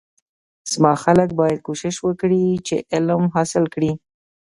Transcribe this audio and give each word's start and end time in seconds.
زما 0.71 0.93
خلک 1.03 1.29
باید 1.39 1.59
کوشش 1.67 1.95
وکړی 2.01 2.43
چی 2.67 2.75
علم 2.93 3.23
حاصل 3.35 3.63
کړی 3.73 3.91